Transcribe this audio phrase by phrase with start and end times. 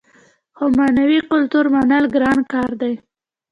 [0.55, 2.93] خو معنوي کلتور منل ګران کار دی.